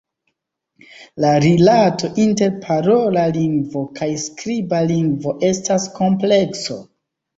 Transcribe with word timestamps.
La 1.25 1.33
rilato 1.43 2.09
inter 2.23 2.55
parola 2.63 3.27
lingvo 3.35 3.83
kaj 3.99 4.09
skriba 4.25 4.81
lingvo 4.93 5.39
estas 5.51 5.87
komplekso. 6.01 6.81